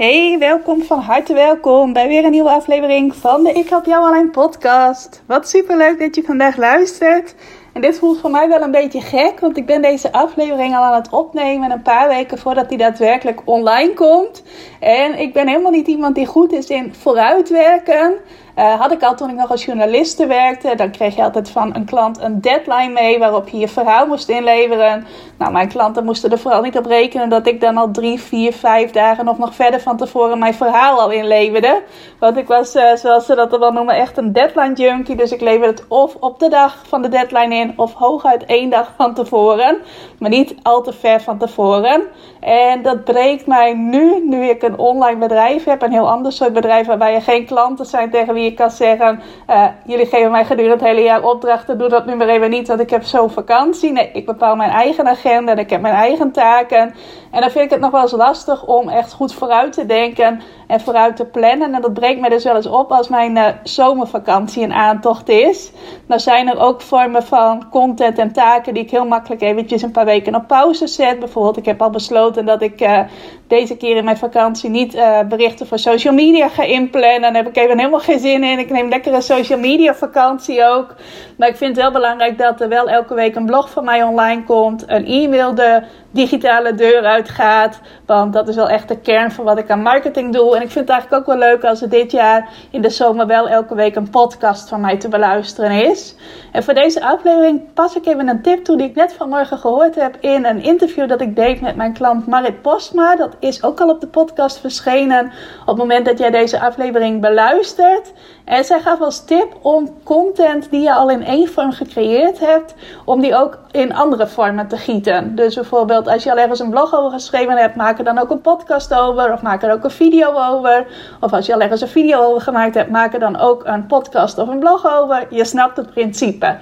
[0.00, 4.04] Hey, welkom van harte welkom bij weer een nieuwe aflevering van de Ik Help Jou
[4.04, 5.22] Alleen podcast.
[5.26, 7.34] Wat super leuk dat je vandaag luistert.
[7.72, 10.82] En dit voelt voor mij wel een beetje gek, want ik ben deze aflevering al
[10.82, 14.42] aan het opnemen een paar weken voordat die daadwerkelijk online komt.
[14.80, 18.14] En ik ben helemaal niet iemand die goed is in vooruitwerken.
[18.58, 20.74] Uh, had ik al toen ik nog als journaliste werkte.
[20.74, 24.28] Dan kreeg je altijd van een klant een deadline mee waarop je je verhaal moest
[24.28, 25.06] inleveren.
[25.38, 28.52] Nou, mijn klanten moesten er vooral niet op rekenen dat ik dan al drie, vier,
[28.52, 31.82] vijf dagen of nog verder van tevoren mijn verhaal al inleverde.
[32.18, 35.16] Want ik was, uh, zoals ze dat wel noemen, echt een deadline junkie.
[35.16, 38.70] Dus ik leverde het of op de dag van de deadline in of hooguit één
[38.70, 39.78] dag van tevoren.
[40.18, 42.02] Maar niet al te ver van tevoren.
[42.40, 46.52] En dat breekt mij nu, nu ik een online bedrijf heb, een heel ander soort
[46.52, 50.44] bedrijf waarbij je geen klanten zijn tegen wie je kan zeggen: uh, Jullie geven mij
[50.44, 53.28] gedurende het hele jaar opdrachten, doe dat nu maar even niet, want ik heb zo
[53.28, 53.92] vakantie.
[53.92, 56.94] Nee, ik bepaal mijn eigen agenda en ik heb mijn eigen taken.
[57.30, 60.40] En dan vind ik het nog wel eens lastig om echt goed vooruit te denken
[60.66, 61.74] en vooruit te plannen.
[61.74, 65.72] En dat breekt mij dus wel eens op als mijn uh, zomervakantie een aantocht is.
[66.06, 69.90] Dan zijn er ook vormen van content en taken die ik heel makkelijk eventjes een
[69.90, 71.18] paar weken op pauze zet.
[71.18, 73.00] Bijvoorbeeld, ik heb al besloten dat ik uh,
[73.46, 77.20] deze keer in mijn vakantie niet uh, berichten voor social media ga inplannen.
[77.32, 78.58] Daar heb ik even helemaal geen zin in.
[78.58, 80.94] Ik neem lekker een social media vakantie ook.
[81.36, 84.02] Maar ik vind het wel belangrijk dat er wel elke week een blog van mij
[84.02, 84.84] online komt.
[84.86, 87.80] Een e-mail de digitale deur uitgaat.
[88.06, 90.56] Want dat is wel echt de kern van wat ik aan marketing doe.
[90.56, 93.26] En ik vind het eigenlijk ook wel leuk als er dit jaar in de zomer
[93.26, 96.14] wel elke week een podcast van mij te beluisteren is.
[96.52, 99.94] En voor deze aflevering pas ik even een tip toe die ik net vanmorgen gehoord
[99.94, 103.16] heb in een interview dat ik deed met mijn klant Marit Postma.
[103.16, 107.20] Dat is ook al op de podcast verschenen op het moment dat jij deze aflevering
[107.20, 108.12] beluistert.
[108.44, 112.74] En zij gaf als tip om content die je al in één vorm gecreëerd hebt,
[113.04, 115.34] om die ook in andere vormen te gieten.
[115.34, 118.30] Dus bijvoorbeeld als je al ergens een blog over geschreven hebt, maak er dan ook
[118.30, 120.86] een podcast over of maak er ook een video over.
[121.20, 123.86] Of als je al ergens een video over gemaakt hebt, maak er dan ook een
[123.86, 125.26] podcast of een blog over.
[125.30, 126.56] Je snapt het principe.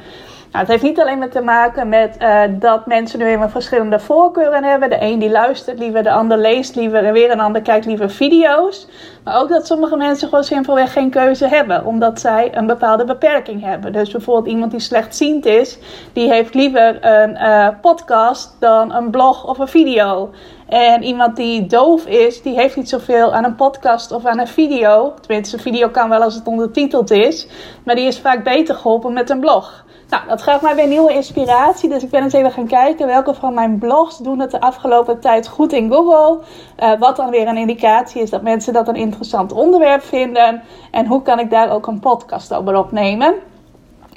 [0.58, 3.98] Nou, het heeft niet alleen maar te maken met uh, dat mensen nu helemaal verschillende
[3.98, 4.90] voorkeuren hebben.
[4.90, 8.10] De een die luistert liever, de ander leest liever en weer een ander kijkt liever
[8.10, 8.88] video's.
[9.24, 13.62] Maar ook dat sommige mensen gewoon simpelweg geen keuze hebben, omdat zij een bepaalde beperking
[13.62, 13.92] hebben.
[13.92, 15.78] Dus bijvoorbeeld iemand die slechtziend is,
[16.12, 20.30] die heeft liever een uh, podcast dan een blog of een video.
[20.68, 24.48] En iemand die doof is, die heeft niet zoveel aan een podcast of aan een
[24.48, 25.14] video.
[25.20, 27.48] Tenminste, een video kan wel als het ondertiteld is.
[27.84, 29.84] Maar die is vaak beter geholpen met een blog.
[30.08, 31.88] Nou, dat gaf mij weer nieuwe inspiratie.
[31.88, 35.20] Dus ik ben eens even gaan kijken welke van mijn blogs doen het de afgelopen
[35.20, 36.40] tijd goed in Google.
[36.78, 40.62] Uh, wat dan weer een indicatie is dat mensen dat een interessant onderwerp vinden.
[40.90, 43.34] En hoe kan ik daar ook een podcast over opnemen.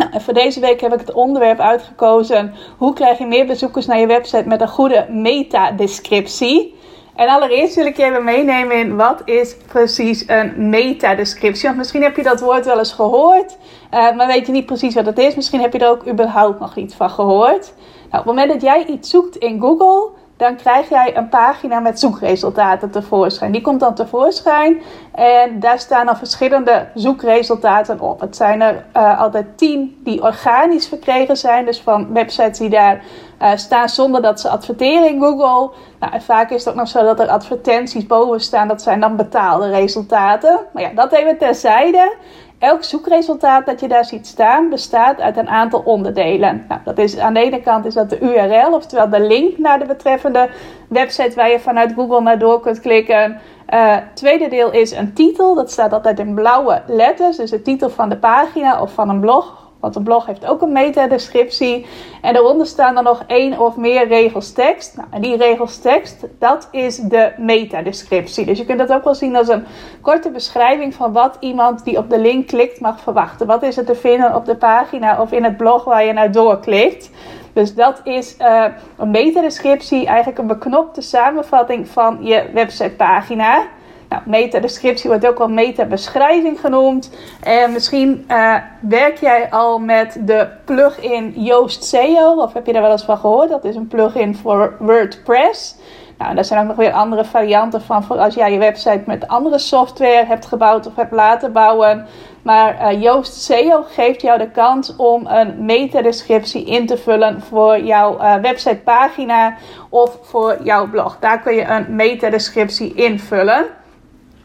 [0.01, 2.53] Nou, en voor deze week heb ik het onderwerp uitgekozen.
[2.77, 6.75] Hoe krijg je meer bezoekers naar je website met een goede meta-descriptie?
[7.15, 11.65] En allereerst wil ik je even meenemen in wat is precies een meta-descriptie.
[11.65, 13.57] Want misschien heb je dat woord wel eens gehoord,
[13.93, 15.35] uh, maar weet je niet precies wat het is.
[15.35, 17.73] Misschien heb je er ook überhaupt nog iets van gehoord.
[17.75, 20.09] Nou, op het moment dat jij iets zoekt in Google,
[20.41, 23.51] dan krijg jij een pagina met zoekresultaten tevoorschijn.
[23.51, 24.81] Die komt dan tevoorschijn
[25.11, 28.19] en daar staan dan verschillende zoekresultaten op.
[28.19, 33.01] Het zijn er uh, altijd tien die organisch verkregen zijn, dus van websites die daar
[33.41, 35.75] uh, staan zonder dat ze adverteren in Google.
[35.99, 39.15] Nou, vaak is het ook nog zo dat er advertenties boven staan, dat zijn dan
[39.15, 40.59] betaalde resultaten.
[40.73, 42.15] Maar ja, dat even terzijde.
[42.61, 46.65] Elk zoekresultaat dat je daar ziet staan bestaat uit een aantal onderdelen.
[46.67, 49.79] Nou, dat is, aan de ene kant is dat de URL, oftewel de link naar
[49.79, 50.49] de betreffende
[50.89, 53.39] website waar je vanuit Google naar door kunt klikken.
[53.73, 55.55] Uh, tweede deel is een titel.
[55.55, 57.37] Dat staat altijd in blauwe letters.
[57.37, 60.61] Dus de titel van de pagina of van een blog want een blog heeft ook
[60.61, 61.85] een meta-descriptie.
[62.21, 64.97] En daaronder staan er nog één of meer regels tekst.
[64.97, 68.45] Nou, en die regels tekst, dat is de meta-descriptie.
[68.45, 69.65] Dus je kunt dat ook wel zien als een
[70.01, 73.47] korte beschrijving van wat iemand die op de link klikt mag verwachten.
[73.47, 76.31] Wat is er te vinden op de pagina of in het blog waar je naar
[76.31, 77.09] doorklikt.
[77.53, 78.65] Dus dat is uh,
[78.97, 83.63] een meta-descriptie, eigenlijk een beknopte samenvatting van je websitepagina.
[84.11, 87.11] Nou, meta-descriptie wordt ook wel meta-beschrijving genoemd.
[87.43, 92.81] En misschien uh, werk jij al met de plugin Yoast SEO, of heb je daar
[92.81, 93.49] wel eens van gehoord?
[93.49, 95.75] Dat is een plugin voor WordPress.
[96.17, 99.27] Nou, daar zijn ook nog weer andere varianten van voor als jij je website met
[99.27, 102.07] andere software hebt gebouwd of hebt laten bouwen.
[102.41, 107.79] Maar uh, Yoast SEO geeft jou de kans om een metadescriptie in te vullen voor
[107.79, 109.55] jouw uh, websitepagina
[109.89, 111.17] of voor jouw blog.
[111.19, 113.79] Daar kun je een metadescriptie invullen.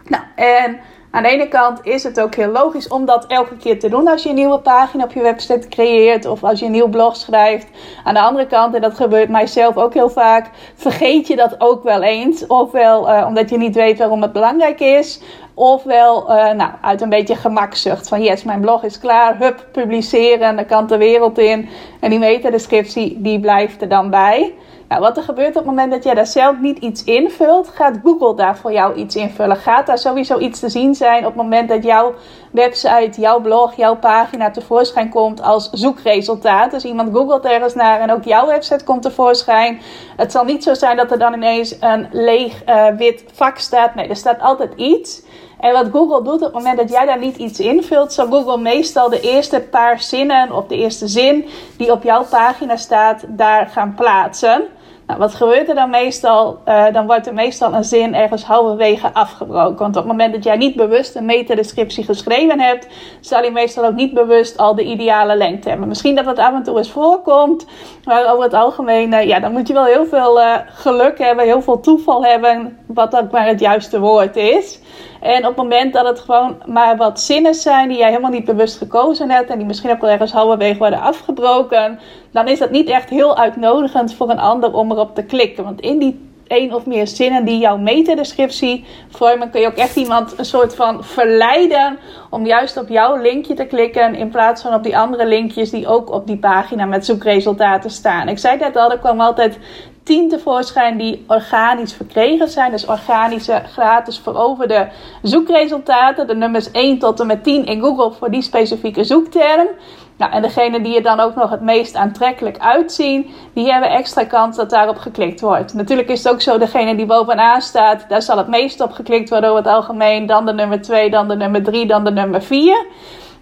[0.09, 0.81] Nou, en
[1.11, 4.09] aan de ene kant is het ook heel logisch om dat elke keer te doen
[4.09, 7.17] als je een nieuwe pagina op je website creëert of als je een nieuw blog
[7.17, 7.67] schrijft.
[8.05, 11.83] Aan de andere kant, en dat gebeurt mijzelf ook heel vaak, vergeet je dat ook
[11.83, 12.47] wel eens.
[12.47, 15.21] Ofwel uh, omdat je niet weet waarom het belangrijk is,
[15.55, 20.57] ofwel uh, nou, uit een beetje gemakzucht van yes, mijn blog is klaar, hup, publiceren,
[20.57, 21.69] dan kan de wereld in.
[22.01, 24.55] En die metadescriptie die blijft er dan bij.
[24.89, 27.99] Nou, wat er gebeurt op het moment dat jij daar zelf niet iets invult, gaat
[28.05, 29.57] Google daar voor jou iets invullen.
[29.57, 32.15] Gaat daar sowieso iets te zien zijn op het moment dat jouw
[32.51, 36.71] website, jouw blog, jouw pagina tevoorschijn komt als zoekresultaat.
[36.71, 39.81] Dus iemand googelt ergens naar en ook jouw website komt tevoorschijn.
[40.17, 43.95] Het zal niet zo zijn dat er dan ineens een leeg uh, wit vak staat.
[43.95, 45.23] Nee, er staat altijd iets.
[45.61, 48.59] En wat Google doet op het moment dat jij daar niet iets invult, zal Google
[48.59, 53.67] meestal de eerste paar zinnen of de eerste zin die op jouw pagina staat, daar
[53.67, 54.65] gaan plaatsen.
[55.07, 56.59] Nou, wat gebeurt er dan meestal?
[56.69, 59.79] Uh, dan wordt er meestal een zin ergens halverwege afgebroken.
[59.79, 62.87] Want op het moment dat jij niet bewust een metadescriptie geschreven hebt,
[63.21, 65.89] zal je meestal ook niet bewust al de ideale lengte hebben.
[65.89, 67.67] Misschien dat het af en toe eens voorkomt,
[68.05, 71.45] maar over het algemeen, uh, ja, dan moet je wel heel veel uh, geluk hebben,
[71.45, 74.81] heel veel toeval hebben, wat ook maar het juiste woord is.
[75.27, 78.45] En op het moment dat het gewoon maar wat zinnen zijn die jij helemaal niet
[78.45, 81.99] bewust gekozen hebt en die misschien ook wel ergens halverwege worden afgebroken,
[82.31, 85.65] dan is dat niet echt heel uitnodigend voor een ander om erop te klikken.
[85.65, 89.97] Want in die één of meer zinnen die jouw metadescriptie vormen, kun je ook echt
[89.97, 91.99] iemand een soort van verleiden
[92.31, 95.89] om juist op jouw linkje te klikken in plaats van op die andere linkjes die
[95.89, 98.29] ook op die pagina met zoekresultaten staan.
[98.29, 99.59] Ik zei net al, er kwam altijd
[100.07, 102.71] 10 tevoorschijn die organisch verkregen zijn.
[102.71, 104.89] Dus organische, gratis veroverde
[105.23, 106.27] zoekresultaten.
[106.27, 109.69] De nummers 1 tot en met 10 in Google voor die specifieke zoekterm.
[110.17, 114.25] Nou, en degene die er dan ook nog het meest aantrekkelijk uitzien, die hebben extra
[114.25, 115.75] kans dat daarop geklikt wordt.
[115.75, 119.29] Natuurlijk is het ook zo, degene die bovenaan staat, daar zal het meest op geklikt
[119.29, 120.27] worden over het algemeen.
[120.27, 122.87] Dan de nummer 2, dan de nummer 3, dan de nummer 4.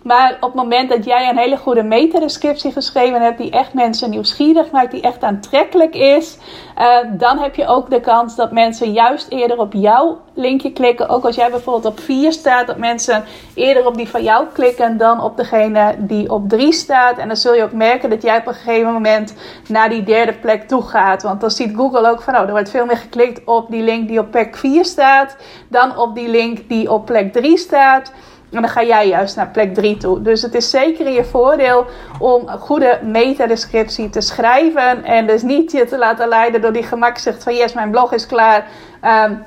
[0.04, 4.10] Maar op het moment dat jij een hele goede metadescriptie geschreven hebt, die echt mensen
[4.10, 6.38] nieuwsgierig maakt, die echt aantrekkelijk is,
[6.78, 11.08] uh, dan heb je ook de kans dat mensen juist eerder op jouw linkje klikken.
[11.08, 13.24] Ook als jij bijvoorbeeld op 4 staat, dat mensen
[13.54, 17.18] eerder op die van jou klikken dan op degene die op 3 staat.
[17.18, 19.34] En dan zul je ook merken dat jij op een gegeven moment
[19.68, 21.22] naar die derde plek toe gaat.
[21.22, 24.08] Want dan ziet Google ook van, oh, er wordt veel meer geklikt op die link
[24.08, 25.36] die op plek 4 staat,
[25.68, 28.12] dan op die link die op plek 3 staat.
[28.54, 30.22] En dan ga jij juist naar plek 3 toe.
[30.22, 31.86] Dus het is zeker in je voordeel
[32.18, 35.04] om een goede metadescriptie te schrijven.
[35.04, 38.26] En dus niet je te laten leiden door die gemakzucht van yes, mijn blog is
[38.26, 38.66] klaar.
[39.04, 39.42] Um,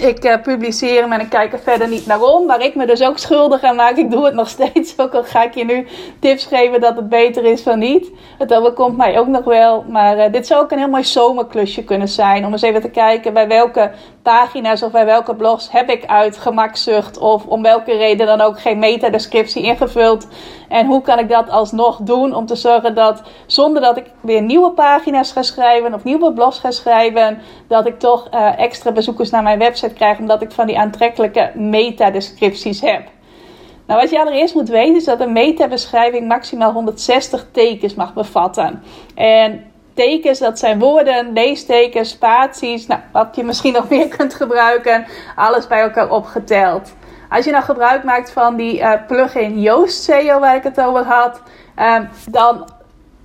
[0.00, 2.46] ik uh, publiceer hem en ik kijk er verder niet naar om.
[2.46, 3.96] Waar ik me dus ook schuldig aan maak.
[3.96, 4.98] Ik doe het nog steeds.
[4.98, 5.86] Ook al ga ik je nu
[6.20, 8.10] tips geven dat het beter is van niet.
[8.38, 9.84] Het overkomt mij ook nog wel.
[9.88, 12.46] Maar uh, dit zou ook een heel mooi zomerklusje kunnen zijn.
[12.46, 13.90] Om eens even te kijken bij welke
[14.22, 17.18] pagina's of bij welke blogs heb ik uit gemakzucht.
[17.18, 20.26] Of om welke reden dan ook geen metadescriptie ingevuld.
[20.68, 24.42] En hoe kan ik dat alsnog doen om te zorgen dat zonder dat ik weer
[24.42, 27.38] nieuwe pagina's ga schrijven of nieuwe blogs ga schrijven.
[27.68, 31.50] Dat ik toch uh, extra bezoekers naar mijn website krijg omdat ik van die aantrekkelijke
[31.54, 33.02] metadescripties heb.
[33.86, 38.82] Nou, wat je allereerst moet weten is dat een metabeschrijving maximaal 160 tekens mag bevatten.
[39.14, 45.06] En tekens, dat zijn woorden, leestekens, spaties, nou, wat je misschien nog meer kunt gebruiken,
[45.36, 46.92] alles bij elkaar opgeteld.
[47.30, 51.04] Als je nou gebruik maakt van die uh, plugin Yoast SEO waar ik het over
[51.04, 51.42] had,
[51.78, 51.98] uh,
[52.30, 52.68] dan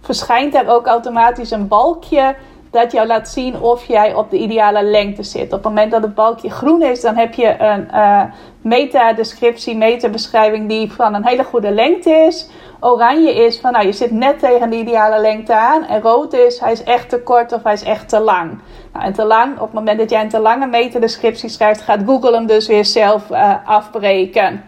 [0.02, 2.36] verschijnt er ook automatisch een balkje
[2.76, 5.46] dat jou laat zien of jij op de ideale lengte zit.
[5.46, 8.22] Op het moment dat het balkje groen is, dan heb je een uh,
[8.62, 12.50] meta-descriptie, meta-beschrijving die van een hele goede lengte is.
[12.80, 15.84] Oranje is van, nou, je zit net tegen de ideale lengte aan.
[15.84, 18.60] En rood is, hij is echt te kort of hij is echt te lang.
[18.94, 22.02] Nou, en te lang, op het moment dat jij een te lange meta-descriptie schrijft, gaat
[22.06, 24.64] Google hem dus weer zelf uh, afbreken.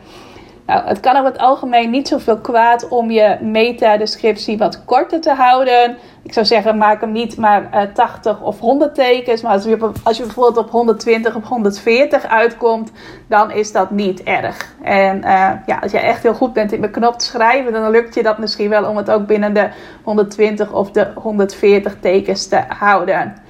[0.67, 5.33] Nou, het kan over het algemeen niet zoveel kwaad om je meta-descriptie wat korter te
[5.33, 5.97] houden.
[6.23, 9.41] Ik zou zeggen, maak hem niet maar uh, 80 of 100 tekens.
[9.41, 12.91] Maar als je, als je bijvoorbeeld op 120 of 140 uitkomt,
[13.27, 14.75] dan is dat niet erg.
[14.81, 18.23] En uh, ja, als je echt heel goed bent in beknopt schrijven, dan lukt je
[18.23, 19.69] dat misschien wel om het ook binnen de
[20.03, 23.45] 120 of de 140 tekens te houden.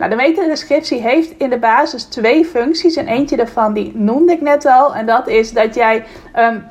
[0.00, 2.96] Nou, de metadescriptie heeft in de basis twee functies.
[2.96, 4.94] En eentje daarvan die noemde ik net al.
[4.94, 6.04] En dat is dat jij
[6.36, 6.64] um,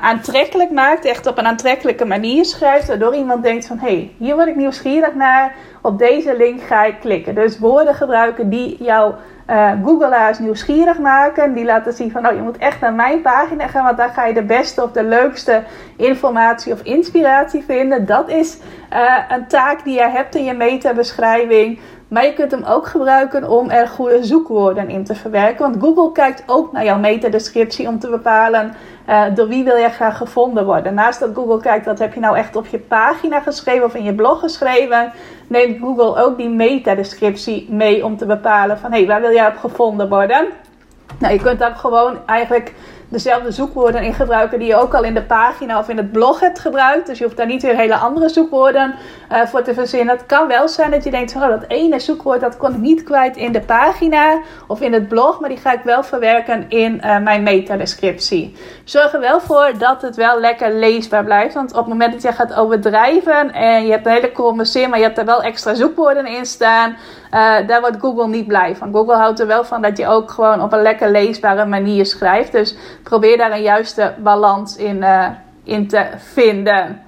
[0.00, 4.34] aantrekkelijk maakt, echt op een aantrekkelijke manier schrijft, waardoor iemand denkt van hé, hey, hier
[4.34, 7.34] word ik nieuwsgierig naar, op deze link ga ik klikken.
[7.34, 9.14] Dus woorden gebruiken die jouw
[9.50, 13.66] uh, Googleaars nieuwsgierig maken, die laten zien van oh, je moet echt naar mijn pagina
[13.66, 15.62] gaan, want daar ga je de beste of de leukste
[15.96, 18.06] informatie of inspiratie vinden.
[18.06, 18.58] Dat is
[18.92, 21.78] uh, een taak die je hebt in je meta-beschrijving.
[22.08, 25.70] Maar je kunt hem ook gebruiken om er goede zoekwoorden in te verwerken.
[25.70, 28.74] Want Google kijkt ook naar jouw metadescriptie om te bepalen
[29.08, 30.94] uh, door wie wil je graag gevonden worden.
[30.94, 34.04] Naast dat Google kijkt wat heb je nou echt op je pagina geschreven of in
[34.04, 35.12] je blog geschreven,
[35.46, 39.46] neemt Google ook die metadescriptie mee om te bepalen van hé, hey, waar wil jij
[39.46, 40.46] op gevonden worden?
[41.18, 42.74] Nou, je kunt daar gewoon eigenlijk
[43.08, 46.40] dezelfde zoekwoorden in gebruiken die je ook al in de pagina of in het blog
[46.40, 47.06] hebt gebruikt.
[47.06, 48.94] Dus je hoeft daar niet weer hele andere zoekwoorden
[49.32, 50.16] uh, voor te verzinnen.
[50.16, 53.02] Het kan wel zijn dat je denkt, oh, dat ene zoekwoord dat kon ik niet
[53.02, 57.00] kwijt in de pagina of in het blog, maar die ga ik wel verwerken in
[57.04, 58.56] uh, mijn metadescriptie.
[58.84, 62.22] Zorg er wel voor dat het wel lekker leesbaar blijft, want op het moment dat
[62.22, 65.42] je gaat overdrijven en je hebt een hele kromme zin, maar je hebt er wel
[65.42, 66.96] extra zoekwoorden in staan,
[67.34, 68.92] uh, daar wordt Google niet blij van.
[68.92, 72.52] Google houdt er wel van dat je ook gewoon op een lekker leesbare manier schrijft.
[72.52, 75.28] Dus probeer daar een juiste balans in, uh,
[75.64, 77.05] in te vinden.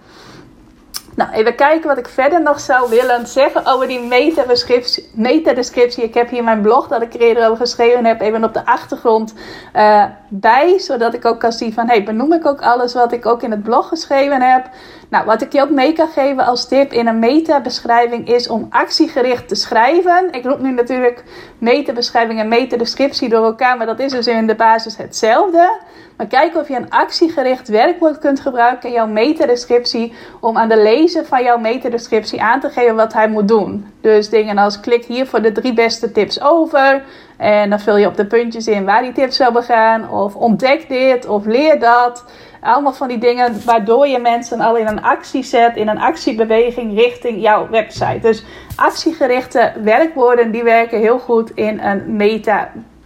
[1.19, 5.09] Nou, even kijken wat ik verder nog zou willen zeggen over die metadescriptie.
[5.13, 6.05] metadescriptie.
[6.05, 8.67] Ik heb hier mijn blog dat ik er eerder over geschreven heb, even op de
[8.67, 9.35] achtergrond
[9.77, 10.79] uh, bij.
[10.79, 13.51] Zodat ik ook kan zien van, hey, benoem ik ook alles wat ik ook in
[13.51, 14.71] het blog geschreven heb.
[15.09, 18.67] Nou, wat ik je ook mee kan geven als tip in een meta-beschrijving is om
[18.71, 20.29] actiegericht te schrijven.
[20.33, 21.25] Ik roep nu natuurlijk
[21.59, 25.81] meta-beschrijving en meta-descriptie door elkaar, maar dat is dus in de basis hetzelfde.
[26.19, 30.83] Maar kijk of je een actiegericht werkwoord kunt gebruiken in jouw meta-descriptie om aan de
[30.83, 33.87] lezer van jouw meta-descriptie aan te geven wat hij moet doen.
[34.01, 37.03] Dus dingen als klik hier voor de drie beste tips over.
[37.37, 40.11] En dan vul je op de puntjes in waar die tips over gaan.
[40.11, 42.25] Of ontdek dit of leer dat.
[42.61, 46.99] Allemaal van die dingen waardoor je mensen al in een actie zet, in een actiebeweging
[46.99, 48.19] richting jouw website.
[48.21, 48.45] Dus
[48.77, 52.17] actiegerichte werkwoorden die werken heel goed in een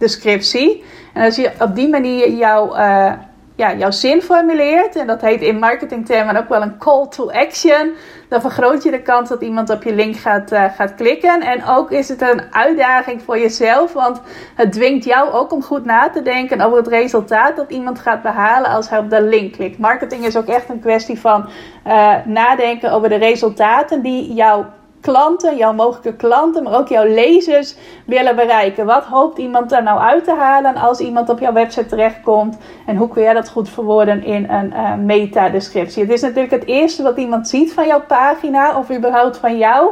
[0.03, 0.83] meta-descriptie.
[1.13, 3.13] En als je op die manier jouw, uh,
[3.55, 7.93] ja, jouw zin formuleert, en dat heet in marketingtermen ook wel een call to action,
[8.29, 11.41] dan vergroot je de kans dat iemand op je link gaat, uh, gaat klikken.
[11.41, 14.21] En ook is het een uitdaging voor jezelf, want
[14.55, 18.21] het dwingt jou ook om goed na te denken over het resultaat dat iemand gaat
[18.21, 19.77] behalen als hij op de link klikt.
[19.77, 21.49] Marketing is ook echt een kwestie van
[21.87, 24.65] uh, nadenken over de resultaten die jouw
[25.03, 28.85] klanten, jouw mogelijke klanten, maar ook jouw lezers willen bereiken.
[28.85, 32.57] Wat hoopt iemand daar nou uit te halen als iemand op jouw website terechtkomt?
[32.85, 36.03] En hoe kun jij dat goed verwoorden in een uh, meta-descriptie?
[36.03, 39.89] Het is natuurlijk het eerste wat iemand ziet van jouw pagina of überhaupt van jou.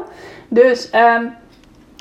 [0.47, 1.39] Dus um,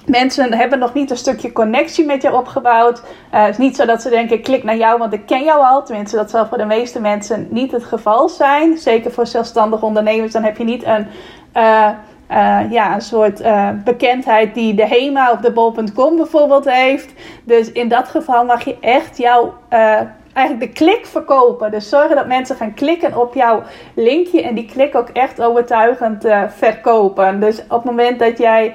[0.06, 2.98] Mensen hebben nog niet een stukje connectie met je opgebouwd.
[2.98, 3.02] Uh,
[3.42, 5.84] het is niet zo dat ze denken: klik naar jou, want ik ken jou al.
[5.84, 8.78] Tenminste, dat zal voor de meeste mensen niet het geval zijn.
[8.78, 11.06] Zeker voor zelfstandige ondernemers, dan heb je niet een.
[11.56, 11.88] Uh,
[12.30, 17.12] uh, ja, een soort uh, bekendheid die de HEMA of de bol.com bijvoorbeeld heeft.
[17.44, 20.00] Dus in dat geval mag je echt jouw, uh,
[20.32, 21.70] eigenlijk de klik verkopen.
[21.70, 23.62] Dus zorgen dat mensen gaan klikken op jouw
[23.94, 27.40] linkje en die klik ook echt overtuigend verkopen.
[27.40, 28.74] Dus op het moment dat jij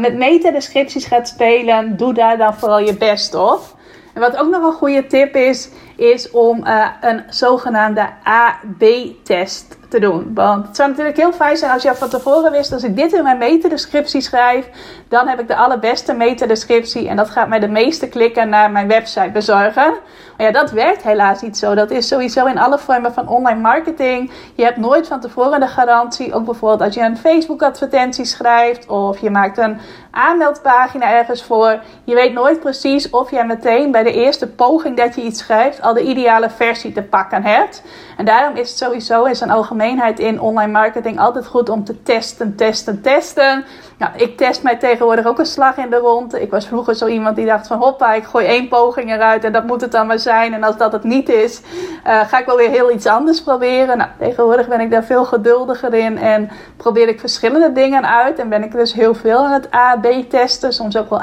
[0.00, 3.60] met meta-descripties gaat spelen, doe daar dan vooral je best op.
[4.14, 6.64] En wat ook nog een goede tip is, is om
[7.00, 10.30] een zogenaamde AB-test doen.
[10.34, 13.12] Want het zou natuurlijk heel fijn zijn als je van tevoren wist, als ik dit
[13.12, 14.68] in mijn metadescriptie schrijf,
[15.08, 18.88] dan heb ik de allerbeste metadescriptie en dat gaat mij de meeste klikken naar mijn
[18.88, 19.94] website bezorgen.
[20.36, 21.74] Maar ja, dat werkt helaas niet zo.
[21.74, 24.30] Dat is sowieso in alle vormen van online marketing.
[24.54, 26.34] Je hebt nooit van tevoren de garantie.
[26.34, 29.78] Ook bijvoorbeeld als je een Facebook advertentie schrijft of je maakt een
[30.10, 31.80] aanmeldpagina ergens voor.
[32.04, 35.82] Je weet nooit precies of jij meteen bij de eerste poging dat je iets schrijft
[35.82, 37.82] al de ideale versie te pakken hebt.
[38.16, 42.02] En daarom is het sowieso in zijn algemeenheid in online marketing altijd goed om te
[42.02, 43.64] testen, testen, testen.
[44.04, 46.40] Nou, ik test mij tegenwoordig ook een slag in de ronde.
[46.40, 49.52] Ik was vroeger zo iemand die dacht van hoppa, ik gooi één poging eruit en
[49.52, 50.54] dat moet het dan maar zijn.
[50.54, 51.60] En als dat het niet is,
[52.06, 53.98] uh, ga ik wel weer heel iets anders proberen.
[53.98, 58.38] Nou, tegenwoordig ben ik daar veel geduldiger in en probeer ik verschillende dingen uit.
[58.38, 61.22] En ben ik dus heel veel aan het A-B testen, soms ook wel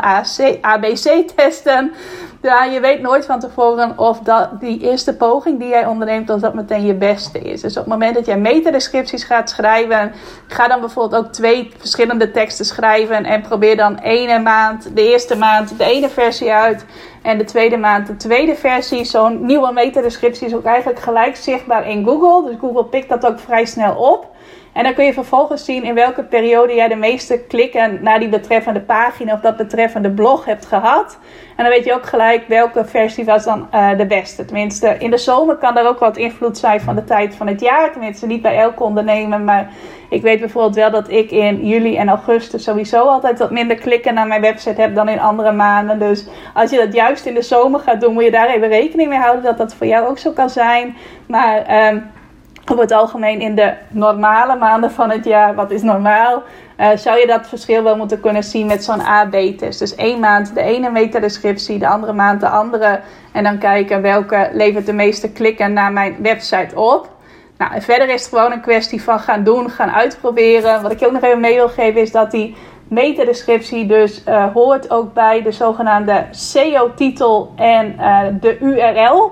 [0.62, 1.94] ABC testen.
[2.42, 6.40] Ja, je weet nooit van tevoren of dat, die eerste poging die jij onderneemt, of
[6.40, 7.62] dat meteen je beste is.
[7.62, 10.12] Dus op het moment dat jij metadescripties gaat schrijven,
[10.48, 13.26] ga dan bijvoorbeeld ook twee verschillende teksten schrijven.
[13.26, 16.86] En probeer dan ene maand, de eerste maand, de ene versie uit.
[17.22, 19.04] En de tweede maand de tweede versie.
[19.04, 22.50] Zo'n nieuwe metadescriptie is ook eigenlijk gelijk zichtbaar in Google.
[22.50, 24.31] Dus Google pikt dat ook vrij snel op.
[24.74, 28.30] En dan kun je vervolgens zien in welke periode jij de meeste klikken naar die
[28.30, 31.18] betreffende pagina of dat betreffende blog hebt gehad.
[31.56, 34.46] En dan weet je ook gelijk welke versie was dan uh, de beste.
[34.46, 37.62] Tenminste, in de zomer kan er ook wat invloed zijn van de tijd van het
[37.62, 37.92] jaar.
[37.92, 39.40] Tenminste, niet bij elke ondernemer.
[39.40, 39.70] Maar
[40.10, 44.14] ik weet bijvoorbeeld wel dat ik in juli en augustus sowieso altijd wat minder klikken
[44.14, 46.00] naar mijn website heb dan in andere maanden.
[46.00, 49.10] Dus als je dat juist in de zomer gaat doen, moet je daar even rekening
[49.10, 50.98] mee houden dat dat voor jou ook zo kan zijn.
[51.28, 51.88] Maar.
[51.94, 52.12] Um,
[52.66, 56.44] over het algemeen in de normale maanden van het jaar, wat is normaal,
[56.78, 59.80] uh, zou je dat verschil wel moeten kunnen zien met zo'n A-B-test.
[59.80, 63.00] Dus één maand de ene metadescriptie, de andere maand de andere.
[63.32, 67.10] En dan kijken welke levert de meeste klikken naar mijn website op.
[67.58, 70.82] Nou, verder is het gewoon een kwestie van gaan doen, gaan uitproberen.
[70.82, 72.56] Wat ik je ook nog even mee wil geven is dat die
[72.88, 79.32] metadescriptie dus uh, hoort ook bij de zogenaamde SEO-titel en uh, de URL.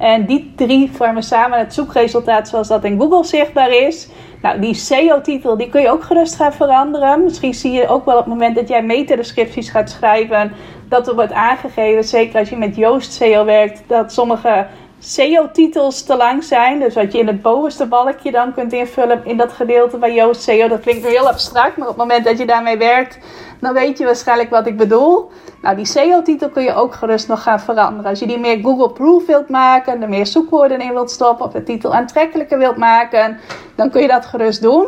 [0.00, 4.08] En die drie vormen samen het zoekresultaat zoals dat in Google zichtbaar is.
[4.42, 7.24] Nou, die SEO-titel die kun je ook gerust gaan veranderen.
[7.24, 10.52] Misschien zie je ook wel op het moment dat jij metadescripties gaat schrijven,
[10.88, 14.66] dat er wordt aangegeven, zeker als je met Yoast SEO werkt, dat sommige
[14.98, 16.78] SEO-titels te lang zijn.
[16.78, 20.42] Dus wat je in het bovenste balkje dan kunt invullen in dat gedeelte bij Yoast
[20.42, 20.68] SEO.
[20.68, 23.18] Dat klinkt nu heel abstract, maar op het moment dat je daarmee werkt,
[23.60, 25.30] dan weet je waarschijnlijk wat ik bedoel.
[25.62, 28.10] Nou, die SEO-titel kun je ook gerust nog gaan veranderen.
[28.10, 31.62] Als je die meer Google-proof wilt maken, er meer zoekwoorden in wilt stoppen of de
[31.62, 33.38] titel aantrekkelijker wilt maken,
[33.74, 34.86] dan kun je dat gerust doen.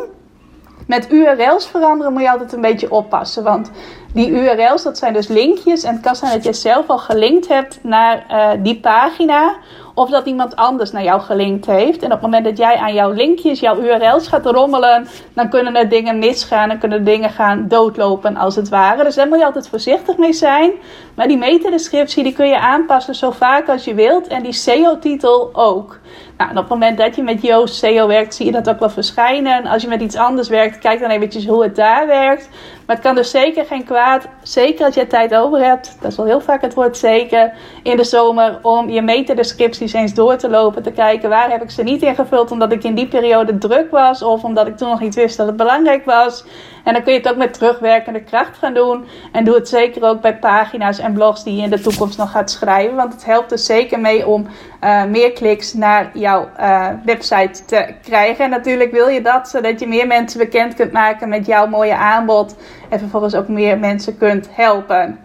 [0.87, 3.43] Met URL's veranderen moet je altijd een beetje oppassen.
[3.43, 3.71] Want
[4.13, 5.83] die URL's, dat zijn dus linkjes.
[5.83, 9.55] En het kan zijn dat je zelf al gelinkt hebt naar uh, die pagina.
[9.95, 12.01] Of dat iemand anders naar jou gelinkt heeft.
[12.01, 15.75] En op het moment dat jij aan jouw linkjes, jouw URL's gaat rommelen, dan kunnen
[15.75, 19.03] er dingen misgaan en kunnen dingen gaan doodlopen als het ware.
[19.03, 20.71] Dus daar moet je altijd voorzichtig mee zijn.
[21.15, 24.27] Maar die metadescriptie die kun je aanpassen zo vaak als je wilt.
[24.27, 25.99] En die SEO-titel ook.
[26.37, 28.79] Nou, en op het moment dat je met Yoast SEO werkt, zie je dat ook
[28.79, 29.65] wel verschijnen.
[29.65, 32.49] Als je met iets anders werkt, kijk dan eventjes hoe het daar werkt.
[32.85, 36.17] Maar het kan dus zeker geen kwaad, zeker als je tijd over hebt, dat is
[36.17, 40.49] wel heel vaak het woord zeker, in de zomer, om je metadescripties eens door te
[40.49, 43.91] lopen, te kijken waar heb ik ze niet ingevuld omdat ik in die periode druk
[43.91, 46.45] was of omdat ik toen nog niet wist dat het belangrijk was.
[46.83, 49.05] En dan kun je het ook met terugwerkende kracht gaan doen.
[49.31, 52.31] En doe het zeker ook bij pagina's en blogs die je in de toekomst nog
[52.31, 52.95] gaat schrijven.
[52.95, 54.47] Want het helpt dus zeker mee om
[54.83, 58.43] uh, meer kliks naar jouw uh, website te krijgen.
[58.45, 61.95] En natuurlijk wil je dat zodat je meer mensen bekend kunt maken met jouw mooie
[61.95, 62.55] aanbod.
[62.89, 65.19] En vervolgens ook meer mensen kunt helpen.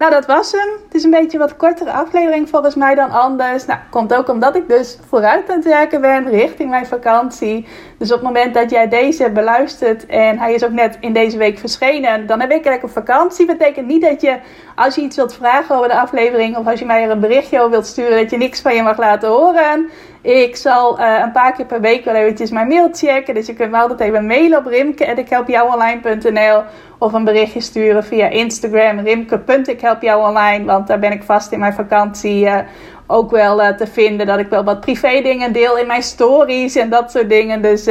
[0.00, 0.68] Nou, dat was hem.
[0.84, 3.66] Het is een beetje wat kortere aflevering volgens mij dan anders.
[3.66, 7.66] Nou, komt ook omdat ik dus vooruit aan het werken ben richting mijn vakantie.
[7.98, 11.38] Dus op het moment dat jij deze beluistert en hij is ook net in deze
[11.38, 13.46] week verschenen, dan heb ik lekker vakantie.
[13.46, 14.38] Betekent niet dat je,
[14.74, 17.58] als je iets wilt vragen over de aflevering of als je mij er een berichtje
[17.58, 19.90] over wilt sturen, dat je niks van je mag laten horen.
[20.22, 23.34] Ik zal uh, een paar keer per week wel eventjes mijn mail checken.
[23.34, 26.62] Dus je kunt me altijd even mailen op rimke.ikhelpjouonline.nl
[26.98, 30.64] of een berichtje sturen via Instagram rimke.ikhelpjouonline.
[30.64, 32.58] Want daar ben ik vast in mijn vakantie uh,
[33.06, 34.26] ook wel uh, te vinden.
[34.26, 37.62] Dat ik wel wat privé dingen deel in mijn stories en dat soort dingen.
[37.62, 37.88] Dus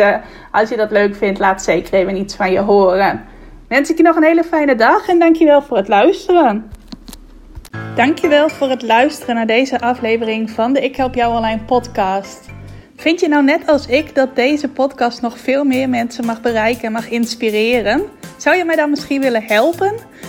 [0.52, 3.26] als je dat leuk vindt, laat zeker even iets van je horen.
[3.68, 6.72] Wens ik je nog een hele fijne dag en dankjewel voor het luisteren.
[8.00, 12.50] Dankjewel voor het luisteren naar deze aflevering van de Ik Help Jou Online podcast.
[12.96, 16.84] Vind je nou net als ik dat deze podcast nog veel meer mensen mag bereiken
[16.84, 18.02] en mag inspireren?
[18.38, 19.96] Zou je mij dan misschien willen helpen?